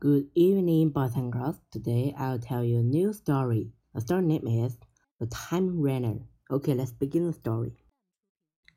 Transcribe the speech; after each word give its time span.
Good 0.00 0.28
evening, 0.36 0.90
boys 0.90 1.16
and 1.16 1.32
girls. 1.32 1.56
Today 1.72 2.14
I'll 2.16 2.38
tell 2.38 2.62
you 2.62 2.78
a 2.78 2.82
new 2.84 3.12
story. 3.12 3.72
The 3.92 4.00
story 4.00 4.26
name 4.26 4.46
is 4.46 4.78
The 5.18 5.26
Time 5.26 5.82
Runner. 5.82 6.20
Okay, 6.48 6.72
let's 6.72 6.92
begin 6.92 7.26
the 7.26 7.32
story. 7.32 7.72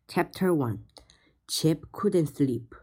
Chapter 0.10 0.52
1 0.52 0.79
Chip 1.47 1.86
couldn't 1.92 2.36
sleep. 2.36 2.73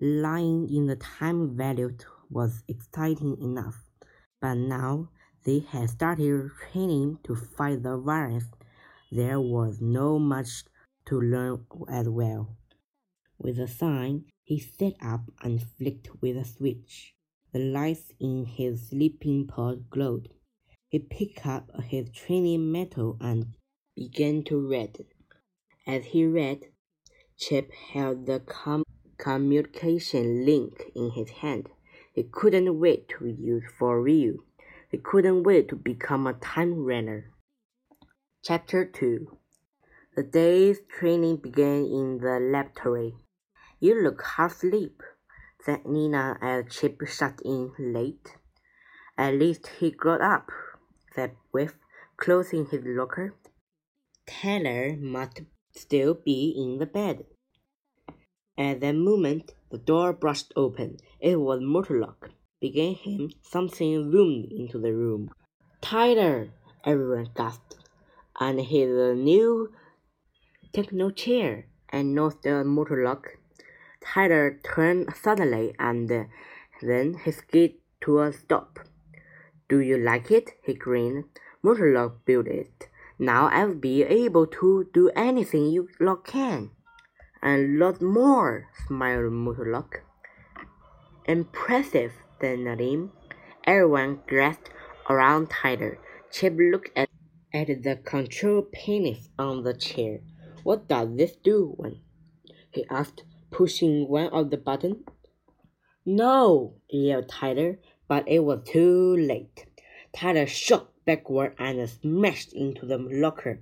Lying 0.00 0.68
in 0.74 0.88
the 0.88 0.96
time 0.96 1.56
vault 1.56 2.04
was 2.28 2.64
exciting 2.66 3.36
enough, 3.40 3.84
but 4.40 4.54
now 4.54 5.10
they 5.44 5.60
had 5.60 5.88
started 5.88 6.50
training 6.72 7.20
to 7.22 7.36
fight 7.36 7.84
the 7.84 7.96
virus. 7.96 8.46
There 9.12 9.40
was 9.40 9.80
no 9.80 10.18
much 10.18 10.64
to 11.06 11.20
learn 11.20 11.64
as 11.88 12.08
well. 12.08 12.56
With 13.38 13.60
a 13.60 13.68
sign, 13.68 14.24
he 14.42 14.58
sat 14.58 14.94
up 15.00 15.20
and 15.42 15.62
flicked 15.62 16.08
with 16.20 16.36
a 16.36 16.44
switch. 16.44 17.13
The 17.54 17.60
lights 17.60 18.12
in 18.18 18.46
his 18.46 18.88
sleeping 18.88 19.46
pod 19.46 19.88
glowed. 19.88 20.28
He 20.88 20.98
picked 20.98 21.46
up 21.46 21.70
his 21.84 22.10
training 22.10 22.72
metal 22.72 23.16
and 23.20 23.54
began 23.94 24.42
to 24.46 24.58
read. 24.58 25.06
As 25.86 26.06
he 26.06 26.26
read, 26.26 26.72
Chip 27.36 27.70
held 27.72 28.26
the 28.26 28.40
com 28.40 28.82
communication 29.18 30.44
link 30.44 30.90
in 30.96 31.12
his 31.12 31.30
hand. 31.30 31.68
He 32.12 32.24
couldn't 32.24 32.80
wait 32.80 33.08
to 33.10 33.28
use 33.28 33.62
for 33.78 34.02
real. 34.02 34.34
He 34.90 34.98
couldn't 34.98 35.44
wait 35.44 35.68
to 35.68 35.76
become 35.76 36.26
a 36.26 36.32
time 36.32 36.84
runner. 36.84 37.30
Chapter 38.42 38.84
2 38.84 39.38
The 40.16 40.24
day's 40.24 40.80
training 40.98 41.36
began 41.36 41.84
in 41.84 42.18
the 42.18 42.40
laboratory. 42.40 43.14
You 43.78 44.02
look 44.02 44.24
half 44.24 44.56
asleep, 44.56 45.00
said 45.64 45.86
Nina 45.86 46.36
as 46.42 46.64
Chip 46.68 47.00
shut 47.06 47.40
in 47.44 47.72
late. 47.78 48.36
At 49.16 49.34
least 49.34 49.68
he 49.78 49.90
got 49.90 50.20
up, 50.20 50.50
said 51.14 51.36
Biff, 51.52 51.78
closing 52.16 52.66
his 52.66 52.82
locker. 52.84 53.34
Tyler 54.26 54.96
must 54.96 55.42
still 55.72 56.14
be 56.14 56.54
in 56.56 56.78
the 56.78 56.86
bed. 56.86 57.24
At 58.58 58.80
that 58.80 58.94
moment, 58.94 59.54
the 59.70 59.78
door 59.78 60.12
burst 60.12 60.52
open. 60.54 60.98
It 61.20 61.36
was 61.40 61.60
Mortlock. 61.60 62.30
Began 62.60 62.94
him, 62.94 63.30
something 63.42 64.10
zoomed 64.12 64.52
into 64.52 64.78
the 64.78 64.92
room. 64.92 65.30
Tyler! 65.80 66.50
Everyone 66.84 67.28
gasped. 67.34 67.76
And 68.38 68.60
his 68.60 68.88
new 69.16 69.72
techno 70.72 71.10
chair, 71.10 71.66
announced 71.92 72.42
the 72.42 72.64
Mortlock. 72.64 73.38
Tyler 74.04 74.60
turned 74.62 75.14
suddenly 75.16 75.74
and 75.78 76.28
then 76.82 77.14
he 77.24 77.30
skidded 77.30 77.76
to 78.02 78.20
a 78.20 78.32
stop. 78.32 78.78
Do 79.68 79.80
you 79.80 79.96
like 79.96 80.30
it? 80.30 80.52
he 80.62 80.74
grinned. 80.74 81.24
Mortlock 81.64 82.24
built 82.26 82.46
it. 82.46 82.88
Now 83.18 83.48
I'll 83.48 83.74
be 83.74 84.02
able 84.02 84.46
to 84.58 84.88
do 84.92 85.10
anything 85.16 85.66
you 85.70 85.88
lot 85.98 86.24
can. 86.26 86.70
And 87.42 87.78
lot 87.78 88.02
more, 88.02 88.68
smiled 88.86 89.32
Mortlock. 89.32 90.00
Impressive, 91.26 92.12
said 92.40 92.58
Nadim. 92.58 93.10
Everyone 93.64 94.20
grasped 94.26 94.70
around 95.08 95.48
Tyler. 95.48 95.98
Chip 96.30 96.54
looked 96.58 96.90
at, 96.96 97.08
at 97.54 97.68
the 97.82 97.96
control 97.96 98.62
panels 98.62 99.30
on 99.38 99.62
the 99.62 99.72
chair. 99.72 100.20
What 100.62 100.88
does 100.88 101.16
this 101.16 101.36
do? 101.36 101.76
he 102.70 102.84
asked 102.90 103.22
pushing 103.54 104.08
one 104.08 104.26
of 104.32 104.50
the 104.50 104.56
buttons. 104.56 105.04
No, 106.04 106.74
yelled 106.90 107.28
Tyler, 107.28 107.78
but 108.08 108.26
it 108.26 108.40
was 108.40 108.66
too 108.66 109.16
late. 109.16 109.66
Tyler 110.12 110.44
shot 110.44 110.90
backward 111.04 111.54
and 111.56 111.88
smashed 111.88 112.52
into 112.52 112.84
the 112.84 112.98
locker. 112.98 113.60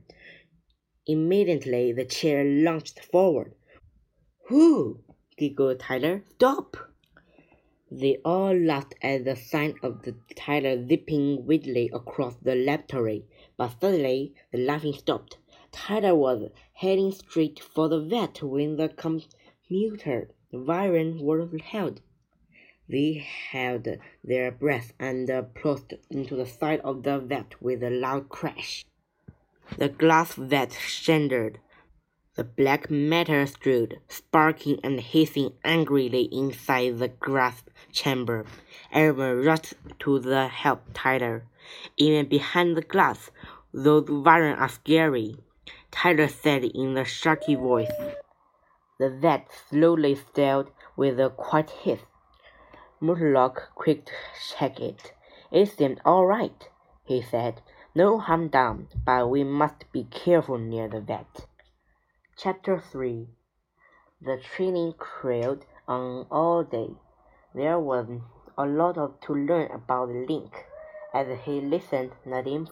Immediately, 1.07 1.93
the 1.93 2.07
chair 2.07 2.43
launched 2.43 3.05
forward. 3.05 3.55
Whoo! 4.49 5.01
giggled 5.37 5.81
Tyler. 5.81 6.25
Stop! 6.31 6.79
They 7.91 8.17
all 8.25 8.57
laughed 8.57 8.95
at 9.03 9.27
the 9.27 9.37
sight 9.37 9.75
of 9.83 10.05
the 10.05 10.15
Tyler 10.35 10.87
zipping 10.89 11.45
wildly 11.45 11.91
across 11.93 12.37
the 12.37 12.55
laboratory, 12.55 13.27
but 13.59 13.75
suddenly 13.79 14.33
the 14.53 14.59
laughing 14.59 14.95
stopped. 14.95 15.37
Tyler 15.71 16.15
was 16.15 16.51
heading 16.73 17.13
straight 17.13 17.61
for 17.61 17.91
the 17.91 18.01
vet 18.01 18.43
when 18.43 18.77
the 18.77 18.89
com 18.89 19.21
muted 19.71 20.33
Viren 20.53 21.21
were 21.21 21.49
held. 21.59 22.01
They 22.89 23.27
held 23.51 23.89
their 24.23 24.51
breath 24.51 24.93
and 24.99 25.31
plunged 25.55 25.95
into 26.11 26.37
the 26.37 26.47
side 26.47 26.81
of 26.81 27.05
the 27.05 27.19
vat 27.19 27.55
with 27.61 27.83
a 27.83 27.91
loud 27.91 28.29
crash. 28.29 28.85
The 29.79 29.89
glass 29.89 30.35
vat 30.35 30.73
shattered. 30.73 31.59
The 32.35 32.45
black 32.45 32.91
matter 32.91 33.47
strewed, 33.47 34.01
sparking 34.09 34.81
and 34.83 35.01
hissing 35.01 35.53
angrily 35.65 36.29
inside 36.33 36.99
the 36.99 37.09
glass 37.09 37.63
chamber. 37.93 38.45
Everyone 38.91 39.45
rushed 39.45 39.75
to 40.01 40.19
the 40.19 40.49
help 40.49 40.83
Tyler. 40.93 41.45
Even 41.97 42.29
behind 42.29 42.77
the 42.77 42.83
glass, 42.83 43.31
those 43.73 44.05
Viren 44.05 44.59
are 44.59 44.69
scary, 44.69 45.37
Tyler 45.91 46.29
said 46.29 46.65
in 46.65 46.97
a 46.97 47.05
shaky 47.05 47.55
voice. 47.55 47.93
The 49.03 49.11
vet 49.11 49.51
slowly 49.51 50.15
stilled 50.15 50.71
with 50.95 51.19
a 51.19 51.29
quiet 51.29 51.71
hiss. 51.71 52.05
Mortlock 53.01 53.75
quick 53.75 54.09
checked 54.49 54.79
it. 54.79 55.13
It 55.51 55.67
seemed 55.67 56.01
all 56.05 56.25
right, 56.25 56.71
he 57.03 57.21
said. 57.21 57.63
No 57.97 58.19
harm 58.19 58.47
done, 58.47 58.87
but 59.05 59.29
we 59.29 59.43
must 59.43 59.91
be 59.91 60.05
careful 60.05 60.57
near 60.57 60.87
the 60.87 61.01
vet. 61.01 61.47
Chapter 62.37 62.79
3 62.79 63.27
The 64.21 64.37
training 64.37 64.95
carried 64.95 65.67
on 65.89 66.29
all 66.31 66.63
day. 66.63 66.95
There 67.57 67.81
was 67.81 68.07
a 68.57 68.67
lot 68.67 68.99
of 68.99 69.19
to 69.23 69.35
learn 69.35 69.73
about 69.73 70.11
the 70.11 70.25
link. 70.29 70.65
As 71.13 71.27
he 71.41 71.61
listened, 71.61 72.13
Nadim 72.25 72.71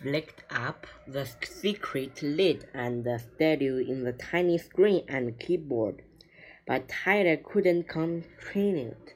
flicked 0.00 0.42
up 0.50 0.86
the 1.06 1.26
secret 1.44 2.22
lid 2.22 2.66
and 2.74 3.04
the 3.04 3.18
studied 3.18 3.88
in 3.88 4.04
the 4.04 4.12
tiny 4.12 4.58
screen 4.58 5.04
and 5.08 5.38
keyboard, 5.38 6.02
but 6.66 6.88
Tyler 6.88 7.36
couldn't 7.36 7.88
it. 8.76 9.14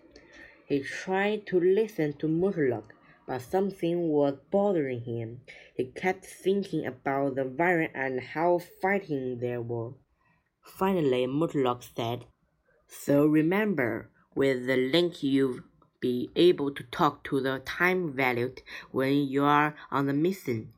He 0.67 0.81
tried 0.83 1.47
to 1.47 1.61
listen 1.61 2.15
to 2.15 2.27
Mortlock, 2.27 2.91
but 3.27 3.41
something 3.43 4.09
was 4.09 4.39
bothering 4.51 5.03
him. 5.03 5.41
He 5.75 5.85
kept 5.87 6.25
thinking 6.25 6.87
about 6.87 7.37
the 7.37 7.45
Viren 7.45 7.91
and 7.95 8.21
how 8.21 8.59
fighting 8.59 9.39
they 9.39 9.59
were. 9.59 9.93
Finally, 10.63 11.27
Mortlock 11.27 11.83
said, 11.97 12.27
So 12.89 13.27
remember, 13.27 14.11
with 14.35 14.67
the 14.67 14.77
link 14.77 15.23
you've 15.23 15.63
be 16.07 16.31
able 16.37 16.71
to 16.71 16.85
talk 16.85 17.25
to 17.25 17.41
the 17.41 17.59
time 17.65 18.13
vault 18.17 18.63
when 18.93 19.15
you 19.27 19.43
are 19.43 19.75
on 19.91 20.07
the 20.07 20.13
mission. 20.13 20.73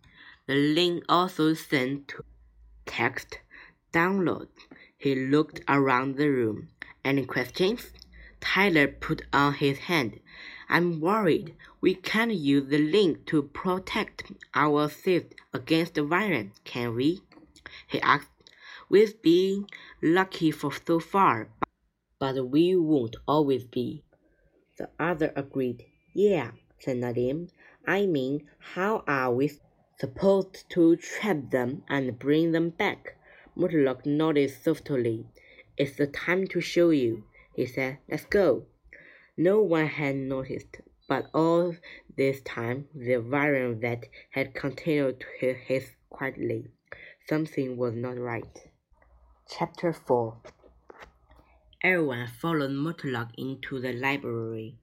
The 0.46 0.54
link 0.54 1.04
also 1.06 1.52
sent 1.52 2.08
to 2.08 2.24
text 2.86 3.40
download. 3.92 4.48
He 4.96 5.14
looked 5.14 5.60
around 5.68 6.16
the 6.16 6.30
room. 6.30 6.68
Any 7.04 7.26
questions? 7.26 7.92
Tyler 8.40 8.88
put 8.88 9.20
on 9.30 9.52
his 9.64 9.78
hand. 9.90 10.20
I'm 10.70 10.98
worried. 10.98 11.54
We 11.82 11.94
can't 11.94 12.32
use 12.32 12.66
the 12.70 12.78
link 12.78 13.26
to 13.26 13.42
protect 13.42 14.32
our 14.54 14.84
ourselves 14.84 15.34
against 15.52 15.92
the 15.94 16.04
virus, 16.04 16.52
can 16.64 16.94
we? 16.94 17.20
He 17.86 18.00
asked. 18.00 18.30
We've 18.88 19.20
been 19.20 19.66
lucky 20.00 20.50
for 20.50 20.72
so 20.72 20.98
far, 21.00 21.48
but 22.18 22.48
we 22.48 22.74
won't 22.76 23.16
always 23.26 23.64
be. 23.64 24.04
The 24.78 24.90
other 24.98 25.32
agreed. 25.34 25.86
Yeah, 26.14 26.52
said 26.78 26.98
Nadim. 26.98 27.50
I 27.84 28.06
mean, 28.06 28.48
how 28.58 29.02
are 29.08 29.34
we 29.34 29.50
supposed 29.98 30.70
to 30.70 30.94
trap 30.94 31.50
them 31.50 31.82
and 31.88 32.16
bring 32.16 32.52
them 32.52 32.70
back? 32.70 33.16
Mortlock 33.56 34.06
nodded 34.06 34.50
softly. 34.50 35.26
It's 35.76 35.96
the 35.96 36.06
time 36.06 36.46
to 36.48 36.60
show 36.60 36.90
you, 36.90 37.24
he 37.56 37.66
said. 37.66 37.98
Let's 38.08 38.24
go. 38.24 38.66
No 39.36 39.60
one 39.60 39.86
had 39.86 40.14
noticed, 40.14 40.80
but 41.08 41.28
all 41.34 41.74
this 42.16 42.40
time 42.42 42.86
the 42.94 43.16
Viren 43.16 43.80
vet 43.80 44.08
had 44.30 44.54
continued 44.54 45.24
to 45.40 45.54
hiss 45.54 45.96
quietly. 46.08 46.70
Something 47.28 47.76
was 47.76 47.94
not 47.94 48.16
right. 48.16 48.70
Chapter 49.48 49.92
4 49.92 50.36
Everyone 51.80 52.26
followed 52.26 52.72
Mortlock 52.72 53.30
into 53.38 53.78
the 53.78 53.92
library. 53.92 54.78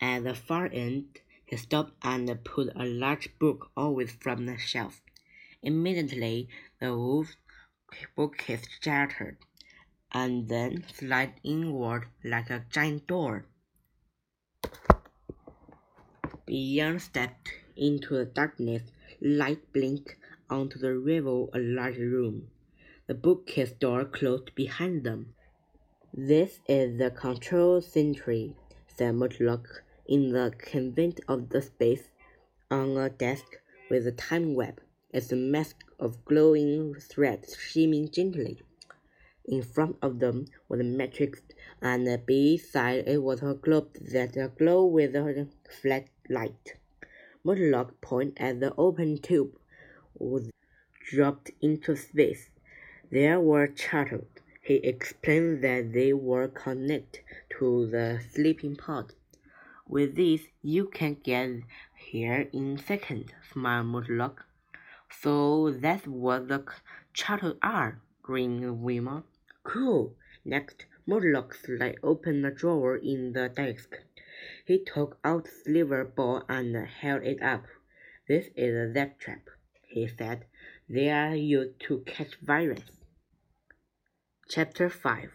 At 0.00 0.24
the 0.24 0.34
far 0.34 0.70
end, 0.72 1.20
he 1.44 1.58
stopped 1.58 1.92
and 2.02 2.42
pulled 2.44 2.70
a 2.74 2.86
large 2.86 3.38
book 3.38 3.70
always 3.76 4.12
from 4.12 4.46
the 4.46 4.56
shelf. 4.56 5.02
Immediately, 5.62 6.48
the 6.80 6.96
wolf 6.96 7.36
bookcase 8.16 8.66
shattered, 8.80 9.36
and 10.12 10.48
then 10.48 10.86
slid 10.90 11.32
inward 11.42 12.06
like 12.24 12.48
a 12.48 12.64
giant 12.70 13.06
door. 13.06 13.44
Beyond 16.46 17.02
stepped 17.02 17.50
into 17.76 18.16
the 18.16 18.24
darkness. 18.24 18.84
Light 19.20 19.70
blinked 19.74 20.16
onto 20.48 20.78
the 20.78 20.96
revealed 20.96 21.50
a 21.52 21.58
large 21.58 21.98
room. 21.98 22.48
The 23.08 23.14
bookcase 23.14 23.72
door 23.72 24.06
closed 24.06 24.54
behind 24.54 25.04
them. 25.04 25.34
This 26.12 26.58
is 26.66 26.98
the 26.98 27.12
control 27.12 27.80
centre, 27.80 28.48
said 28.88 29.14
Mortlock 29.14 29.84
in 30.06 30.32
the 30.32 30.52
convent 30.58 31.20
of 31.28 31.50
the 31.50 31.62
space. 31.62 32.10
On 32.68 32.96
a 32.96 33.08
desk 33.08 33.60
with 33.88 34.08
a 34.08 34.10
time 34.10 34.56
web, 34.56 34.80
is 35.12 35.30
a 35.30 35.36
mask 35.36 35.84
of 36.00 36.24
glowing 36.24 36.96
threads 36.96 37.56
shimming 37.56 38.10
gently. 38.10 38.60
In 39.44 39.62
front 39.62 39.98
of 40.02 40.18
them 40.18 40.46
was 40.68 40.80
a 40.80 40.84
matrix, 40.84 41.42
and 41.80 42.26
beside 42.26 43.06
it 43.06 43.22
was 43.22 43.40
a 43.42 43.54
globe 43.54 43.94
that 44.00 44.56
glowed 44.58 44.86
with 44.86 45.14
a 45.14 45.46
flat 45.80 46.08
light. 46.28 46.74
Mortlock 47.44 48.00
pointed 48.00 48.40
at 48.40 48.58
the 48.58 48.74
open 48.76 49.18
tube, 49.18 49.56
was 50.18 50.50
dropped 51.08 51.52
into 51.60 51.94
space. 51.94 52.50
There 53.12 53.38
were 53.38 53.68
charters. 53.68 54.26
He 54.62 54.76
explained 54.76 55.64
that 55.64 55.92
they 55.94 56.12
were 56.12 56.46
connected 56.46 57.22
to 57.58 57.86
the 57.86 58.20
sleeping 58.32 58.76
pod. 58.76 59.14
With 59.88 60.16
this, 60.16 60.42
you 60.62 60.86
can 60.86 61.14
get 61.14 61.62
here 61.96 62.48
in 62.52 62.76
seconds, 62.76 63.32
smiled 63.52 63.86
Mortlock. 63.86 64.44
So 65.10 65.70
that's 65.72 66.06
what 66.06 66.48
the 66.48 66.64
charters 67.14 67.56
are, 67.62 68.00
grinned 68.22 68.82
Wilma. 68.82 69.24
Cool. 69.64 70.14
Next, 70.44 70.84
Mortlock 71.08 71.54
slipped 71.54 71.98
open 72.02 72.44
a 72.44 72.50
drawer 72.50 72.96
in 72.96 73.32
the 73.32 73.48
desk. 73.48 73.96
He 74.66 74.84
took 74.84 75.18
out 75.24 75.48
silver 75.48 76.04
ball 76.04 76.44
and 76.48 76.76
held 76.86 77.22
it 77.22 77.42
up. 77.42 77.64
This 78.28 78.48
is 78.54 78.74
a 78.74 78.92
zap 78.92 79.18
trap, 79.18 79.48
he 79.88 80.06
said. 80.06 80.44
They 80.88 81.10
are 81.10 81.34
used 81.34 81.80
to 81.88 82.00
catch 82.00 82.36
viruses. 82.42 82.99
Chapter 84.52 84.90
5 84.90 85.30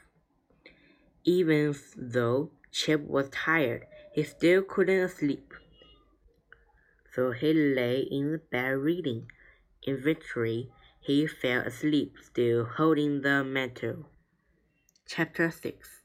Even 1.23 1.73
though 1.95 2.51
Chip 2.69 2.99
was 2.99 3.29
tired, 3.29 3.85
he 4.11 4.23
still 4.23 4.61
couldn't 4.61 5.07
sleep. 5.07 5.53
So 7.13 7.31
he 7.31 7.53
lay 7.53 7.99
in 8.01 8.33
the 8.33 8.37
bed 8.39 8.71
reading. 8.71 9.31
Eventually, 9.83 10.69
he 10.99 11.27
fell 11.27 11.61
asleep, 11.61 12.17
still 12.21 12.65
holding 12.65 13.21
the 13.21 13.41
mantle. 13.45 14.07
Chapter 15.07 15.49
6 15.49 16.01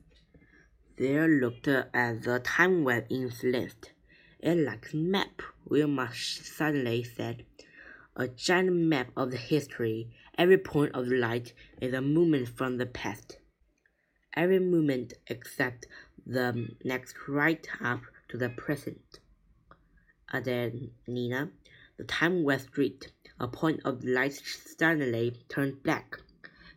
They 0.97 1.19
looked 1.27 1.67
at 1.67 2.23
the 2.23 2.39
time 2.39 2.85
web 2.85 3.07
in 3.11 3.33
Celeste. 3.33 3.91
It 4.39 4.55
like 4.55 4.93
a 4.93 4.97
map, 4.97 5.43
Wilma 5.69 6.11
suddenly 6.15 7.03
said. 7.03 7.45
A 8.15 8.29
giant 8.29 8.73
map 8.73 9.09
of 9.17 9.33
the 9.33 9.37
history. 9.37 10.13
Every 10.41 10.57
point 10.57 10.95
of 10.95 11.11
the 11.11 11.17
light 11.17 11.53
is 11.83 11.93
a 11.93 12.01
movement 12.01 12.49
from 12.49 12.79
the 12.79 12.87
past. 12.87 13.37
Every 14.35 14.59
movement 14.59 15.13
except 15.27 15.87
the 16.25 16.71
next 16.83 17.15
right 17.29 17.69
up 17.79 18.01
to 18.31 18.39
the 18.39 18.49
present. 18.49 19.21
Added 20.33 20.93
Nina. 21.07 21.51
The 21.99 22.05
time 22.05 22.43
web 22.43 22.63
street. 22.63 23.13
A 23.39 23.49
point 23.49 23.83
of 23.85 24.03
light 24.03 24.33
suddenly 24.79 25.45
turned 25.51 25.83
black 25.83 26.17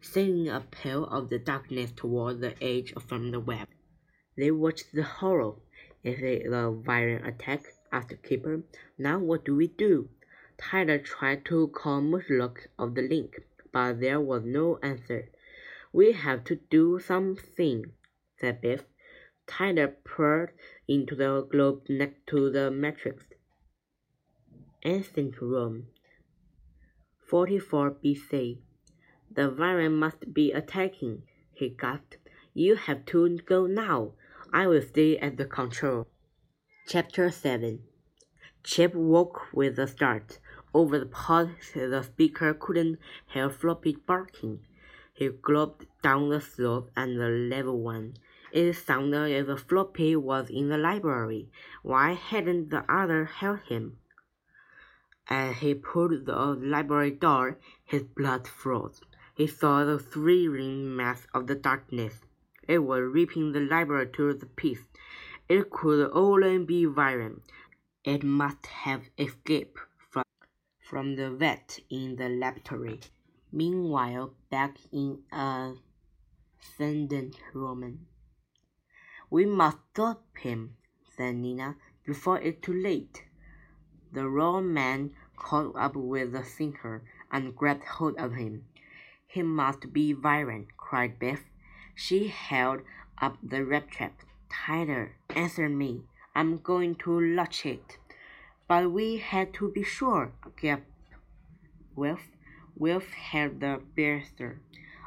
sending 0.02 0.50
a 0.50 0.60
pale 0.60 1.06
of 1.06 1.30
the 1.30 1.40
darkness 1.40 1.94
toward 1.96 2.42
the 2.42 2.62
edge 2.62 2.94
from 3.08 3.32
the 3.32 3.40
web. 3.40 3.70
They 4.36 4.52
watched 4.52 4.94
the 4.94 5.04
horror. 5.04 5.54
Is 6.04 6.20
it 6.20 6.52
a 6.52 6.70
violent 6.70 7.26
attack? 7.26 7.64
asked 7.94 8.10
the 8.10 8.18
Keeper. 8.18 8.64
Now 8.98 9.20
what 9.20 9.46
do 9.46 9.56
we 9.56 9.68
do? 9.68 10.10
Tyler 10.58 11.00
tried 11.00 11.46
to 11.46 11.70
call 11.70 12.02
Mortlock 12.02 12.68
of 12.78 12.96
the 12.96 13.02
link, 13.02 13.40
but 13.74 14.00
there 14.00 14.22
was 14.22 14.44
no 14.46 14.78
answer. 14.82 15.30
We 15.92 16.14
have 16.14 16.46
to 16.46 16.60
do 16.70 17.00
something, 17.00 17.92
said 18.40 18.62
Biff. 18.62 18.84
Tyler 19.46 19.88
peered 20.06 20.54
into 20.88 21.16
the 21.16 21.46
globe 21.52 21.84
next 21.90 22.26
to 22.28 22.50
the 22.50 22.72
matrix. 22.72 23.26
Ancient 24.84 25.42
Rome, 25.42 25.88
44 27.28 27.98
BC. 28.04 28.60
The 29.30 29.50
variant 29.50 29.96
must 29.96 30.34
be 30.34 30.52
attacking, 30.52 31.24
he 31.54 31.70
gasped. 31.70 32.18
You 32.54 32.76
have 32.76 33.06
to 33.08 33.38
go 33.40 33.66
now. 33.66 34.14
I 34.54 34.68
will 34.68 34.82
stay 34.82 35.18
at 35.18 35.38
the 35.38 35.46
control. 35.46 36.06
Chapter 36.88 37.32
7 37.32 37.80
Chip 38.64 38.94
woke 38.94 39.54
with 39.54 39.80
a 39.80 39.88
start. 39.88 40.40
Over 40.74 40.98
the 40.98 41.06
pod, 41.06 41.52
the 41.76 42.02
speaker 42.02 42.54
couldn't 42.54 42.98
hear 43.28 43.50
Floppy 43.50 43.96
barking. 44.08 44.66
He 45.14 45.30
galloped 45.30 45.86
down 46.02 46.30
the 46.30 46.42
slope 46.42 46.90
and 46.96 47.20
the 47.20 47.30
level 47.30 47.80
one. 47.80 48.16
It 48.52 48.74
sounded 48.74 49.32
as 49.32 49.48
if 49.50 49.60
Floppy 49.62 50.16
was 50.16 50.50
in 50.50 50.70
the 50.70 50.78
library. 50.78 51.52
Why 51.84 52.14
hadn't 52.14 52.72
the 52.72 52.84
other 52.92 53.26
held 53.26 53.60
him? 53.70 53.98
As 55.28 55.58
he 55.58 55.76
pulled 55.76 56.26
the 56.26 56.36
library 56.36 57.12
door, 57.12 57.60
his 57.86 58.04
blood 58.04 58.48
froze. 58.48 59.00
He 59.36 59.46
saw 59.46 59.86
the 59.86 60.00
three-ring 60.00 60.96
mass 60.96 61.28
of 61.36 61.46
the 61.46 61.56
darkness. 61.56 62.22
It 62.68 62.80
was 62.80 63.02
ripping 63.02 63.52
the 63.52 63.60
library 63.60 64.10
to 64.16 64.34
the 64.34 64.48
pieces. 64.48 64.88
It 65.48 65.70
could 65.70 66.10
only 66.14 66.58
be 66.60 66.86
Viren. 66.86 67.42
It 68.04 68.24
must 68.24 68.66
have 68.66 69.10
escaped 69.20 69.80
from, 70.94 71.16
the 71.16 71.32
vet 71.32 71.80
in 71.90 72.18
the 72.18 72.30
laboratory. 72.30 73.00
Meanwhile, 73.52 74.36
back 74.52 74.78
in 74.92 75.24
a 75.32 75.74
ascendant 76.62 77.36
Roman. 77.52 78.06
We 79.32 79.48
must 79.48 79.78
stop 79.92 80.24
him, 80.38 80.76
said 81.18 81.34
Nina, 81.38 81.78
before 82.06 82.40
it's 82.42 82.64
too 82.64 82.74
late. 82.74 83.24
The 84.12 84.30
raw 84.30 84.62
man 84.62 85.16
caught 85.36 85.76
up 85.76 85.96
with 85.96 86.32
the 86.32 86.44
thinker 86.44 87.02
and 87.32 87.56
grabbed 87.56 87.86
hold 87.86 88.16
of 88.20 88.36
him. 88.36 88.66
He 89.26 89.42
must 89.42 89.92
be 89.94 90.14
violent, 90.14 90.78
cried 90.78 91.18
Beth. 91.18 91.46
She 91.96 92.28
held 92.28 92.82
up 93.20 93.40
the 93.42 93.66
rat 93.66 93.90
trap. 93.90 94.22
Tyler, 94.48 95.16
answer 95.32 95.68
me. 95.70 96.04
I'm 96.36 96.60
going 96.60 96.94
to 96.98 97.20
latch 97.20 97.66
it. 97.66 97.98
But 98.68 98.92
we 98.92 99.18
had 99.18 99.54
to 99.56 99.72
be 99.72 99.84
sure, 99.84 100.34
gasped 100.56 100.88
Wilf. 101.96 102.30
Wilf 102.76 103.10
held 103.12 103.60
the 103.60 103.82
bertha. 103.96 104.56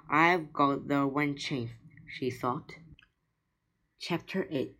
I've 0.09 0.53
got 0.53 0.89
the 0.89 1.07
one 1.07 1.37
chance, 1.37 1.71
she 2.07 2.31
thought. 2.31 2.75
Chapter 3.99 4.47
8 4.51 4.77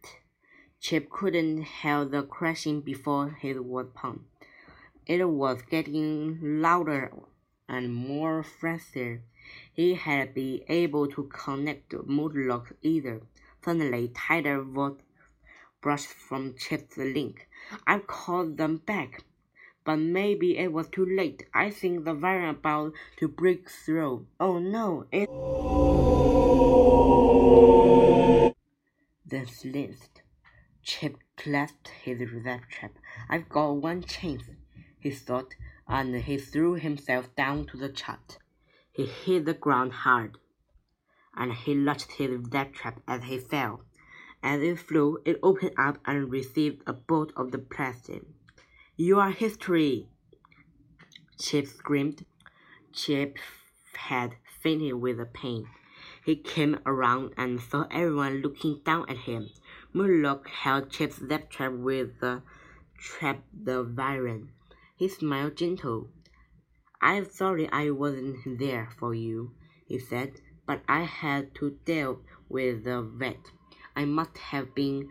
Chip 0.79 1.11
couldn't 1.11 1.63
hear 1.63 2.05
the 2.05 2.23
crashing 2.23 2.81
before 2.81 3.31
his 3.31 3.59
was 3.59 3.87
pumped. 3.95 4.27
It 5.07 5.25
was 5.25 5.63
getting 5.63 6.61
louder 6.61 7.13
and 7.69 7.95
more 7.95 8.43
frenzied. 8.43 9.23
He 9.73 9.95
had 9.95 10.35
been 10.35 10.61
able 10.69 11.09
to 11.09 11.25
connect 11.25 11.91
the 11.91 11.99
Mortlock 11.99 12.73
either. 12.83 13.23
Suddenly, 13.65 14.13
Tyler 14.15 14.63
voice 14.63 15.01
brushed 15.81 16.09
from 16.09 16.55
Chip's 16.59 16.97
link. 16.97 17.49
I've 17.87 18.07
called 18.07 18.57
them 18.57 18.79
back, 18.79 19.25
but 19.85 19.97
maybe 19.97 20.59
it 20.59 20.73
was 20.73 20.89
too 20.89 21.07
late. 21.07 21.45
I 21.55 21.71
think 21.71 22.05
the 22.05 22.15
variant 22.15 22.59
about 22.59 22.93
to 23.19 23.29
break 23.29 23.71
through. 23.71 24.27
Oh 24.41 24.59
no, 24.59 25.07
it. 25.13 25.29
Then 29.25 29.47
slipped. 29.47 30.23
Chip 30.83 31.19
clasped 31.37 31.89
his 31.89 32.21
rat 32.31 32.63
trap. 32.71 32.93
I've 33.29 33.49
got 33.49 33.73
one 33.73 34.03
chance, 34.03 34.45
he 35.01 35.11
thought, 35.11 35.55
and 35.89 36.15
he 36.15 36.39
threw 36.39 36.75
himself 36.75 37.35
down 37.35 37.67
to 37.67 37.77
the 37.77 37.89
chart. 37.89 38.39
He 38.93 39.05
hit 39.05 39.45
the 39.45 39.55
ground 39.55 39.93
hard, 39.93 40.39
and 41.37 41.53
he 41.53 41.75
launched 41.75 42.13
his 42.13 42.41
death 42.49 42.73
trap 42.73 43.01
as 43.07 43.25
he 43.25 43.39
fell. 43.39 43.83
As 44.47 44.63
it 44.63 44.79
flew, 44.79 45.19
it 45.25 45.41
opened 45.43 45.73
up 45.77 45.99
and 46.05 46.31
received 46.31 46.85
a 46.87 46.93
bolt 46.93 47.33
of 47.35 47.51
the 47.51 47.59
plastic. 47.59 48.23
You 48.95 49.19
are 49.19 49.33
history! 49.33 50.07
Chip 51.37 51.67
screamed. 51.67 52.25
Chip 52.93 53.39
had 53.97 54.37
fainted 54.61 54.95
with 54.95 55.17
the 55.17 55.27
pain. 55.27 55.67
He 56.25 56.37
came 56.37 56.79
around 56.87 57.35
and 57.37 57.61
saw 57.61 57.89
everyone 57.91 58.41
looking 58.41 58.83
down 58.85 59.11
at 59.11 59.17
him. 59.17 59.51
Mortlock 59.93 60.47
held 60.47 60.91
Chip's 60.91 61.19
death 61.19 61.49
trap 61.49 61.73
with 61.73 62.21
the 62.21 62.43
trap 62.97 63.43
the 63.53 63.85
Viren. 63.85 64.51
He 64.95 65.09
smiled 65.09 65.57
gentle. 65.57 66.09
I'm 67.03 67.29
sorry 67.29 67.69
I 67.73 67.91
wasn't 67.91 68.61
there 68.61 68.91
for 68.97 69.13
you, 69.13 69.57
he 69.89 69.99
said, 69.99 70.41
but 70.67 70.83
I 70.87 71.01
had 71.01 71.53
to 71.57 71.81
deal 71.85 72.21
with 72.49 72.85
the 72.85 73.03
vet. 73.03 73.51
I 73.97 74.05
must 74.05 74.37
have 74.39 74.75
been 74.75 75.09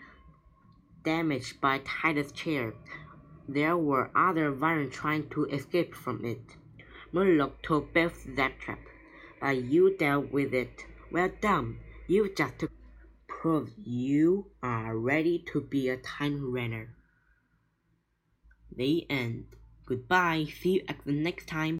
damaged 1.03 1.59
by 1.59 1.81
Titus' 1.83 2.31
chair. 2.31 2.73
there 3.47 3.75
were 3.77 4.11
other 4.15 4.51
variants 4.51 4.95
trying 4.95 5.29
to 5.29 5.45
escape 5.45 5.95
from 5.95 6.23
it. 6.23 6.55
Mortlock 7.11 7.61
took 7.63 7.93
Beth's 7.93 8.23
that 8.35 8.59
trap, 8.59 8.79
but 9.41 9.57
you 9.57 9.97
dealt 9.97 10.31
with 10.31 10.53
it. 10.53 10.85
Well 11.11 11.31
done. 11.41 11.79
You 12.07 12.31
just 12.33 12.65
proved 13.27 13.73
you 13.83 14.51
are 14.61 14.95
ready 14.97 15.43
to 15.51 15.61
be 15.61 15.89
a 15.89 15.97
time 15.97 16.53
runner. 16.53 16.95
The 18.75 19.09
end. 19.09 19.45
Goodbye. 19.85 20.45
See 20.61 20.73
you 20.75 20.81
at 20.87 21.03
the 21.05 21.11
next 21.11 21.47
time. 21.47 21.73